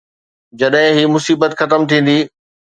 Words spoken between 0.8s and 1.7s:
هي مصيبت